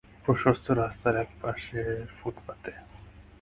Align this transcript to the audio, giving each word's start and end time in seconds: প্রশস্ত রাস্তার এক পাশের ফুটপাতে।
প্রশস্ত 0.25 0.65
রাস্তার 0.71 1.15
এক 1.15 1.29
পাশের 1.41 1.89
ফুটপাতে। 2.17 2.71